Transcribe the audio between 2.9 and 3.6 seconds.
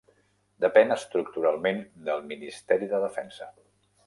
de Defensa.